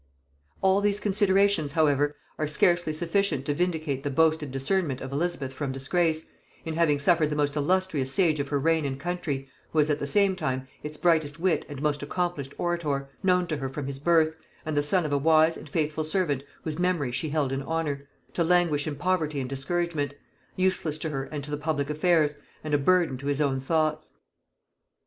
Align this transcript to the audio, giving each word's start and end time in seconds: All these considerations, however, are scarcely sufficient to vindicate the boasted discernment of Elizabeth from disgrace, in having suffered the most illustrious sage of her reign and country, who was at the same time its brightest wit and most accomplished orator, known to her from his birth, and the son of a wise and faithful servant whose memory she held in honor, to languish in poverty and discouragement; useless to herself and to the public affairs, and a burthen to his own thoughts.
All 0.61 0.81
these 0.81 0.99
considerations, 0.99 1.73
however, 1.73 2.15
are 2.39 2.47
scarcely 2.47 2.91
sufficient 2.91 3.45
to 3.45 3.53
vindicate 3.53 4.01
the 4.03 4.09
boasted 4.09 4.49
discernment 4.51 4.99
of 4.99 5.11
Elizabeth 5.11 5.53
from 5.53 5.71
disgrace, 5.71 6.25
in 6.65 6.73
having 6.73 6.97
suffered 6.97 7.29
the 7.29 7.35
most 7.35 7.55
illustrious 7.55 8.11
sage 8.11 8.39
of 8.39 8.47
her 8.49 8.57
reign 8.57 8.83
and 8.83 8.99
country, 8.99 9.47
who 9.69 9.77
was 9.77 9.91
at 9.91 9.99
the 9.99 10.07
same 10.07 10.35
time 10.35 10.67
its 10.81 10.97
brightest 10.97 11.39
wit 11.39 11.67
and 11.69 11.83
most 11.83 12.01
accomplished 12.01 12.55
orator, 12.57 13.11
known 13.21 13.45
to 13.45 13.57
her 13.57 13.69
from 13.69 13.85
his 13.85 13.99
birth, 13.99 14.33
and 14.65 14.75
the 14.75 14.81
son 14.81 15.05
of 15.05 15.13
a 15.13 15.19
wise 15.19 15.55
and 15.55 15.69
faithful 15.69 16.03
servant 16.03 16.41
whose 16.63 16.79
memory 16.79 17.11
she 17.11 17.29
held 17.29 17.51
in 17.51 17.61
honor, 17.61 18.07
to 18.33 18.43
languish 18.43 18.87
in 18.87 18.95
poverty 18.95 19.39
and 19.39 19.51
discouragement; 19.51 20.15
useless 20.55 20.97
to 20.97 21.11
herself 21.11 21.31
and 21.31 21.43
to 21.43 21.51
the 21.51 21.57
public 21.57 21.91
affairs, 21.91 22.37
and 22.63 22.73
a 22.73 22.77
burthen 22.79 23.19
to 23.19 23.27
his 23.27 23.39
own 23.39 23.59
thoughts. 23.59 24.13